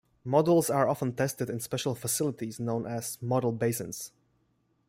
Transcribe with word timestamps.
Models 0.23 0.71
are 0.71 0.87
often 0.89 1.13
tested 1.13 1.47
in 1.47 1.59
special 1.59 1.93
facilities 1.93 2.59
known 2.59 2.87
as 2.87 3.21
model 3.21 3.51
basins. 3.51 4.11